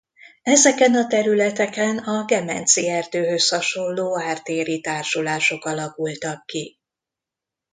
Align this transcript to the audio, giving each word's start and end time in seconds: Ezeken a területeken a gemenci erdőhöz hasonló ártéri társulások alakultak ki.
Ezeken 0.43 0.95
a 0.95 1.07
területeken 1.07 1.97
a 1.97 2.23
gemenci 2.25 2.87
erdőhöz 2.89 3.49
hasonló 3.49 4.19
ártéri 4.19 4.81
társulások 4.81 5.65
alakultak 5.65 6.45
ki. 6.45 6.79